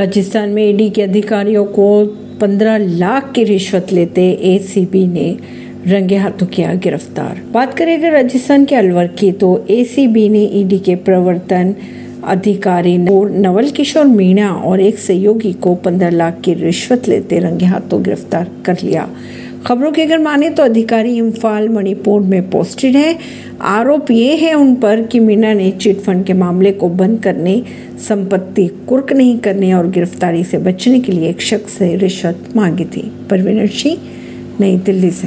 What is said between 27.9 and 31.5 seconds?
संपत्ति कुर्क नहीं करने और गिरफ्तारी से बचने के लिए एक